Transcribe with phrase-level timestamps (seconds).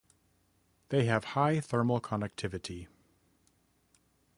[0.89, 2.87] They have high thermal conductivity.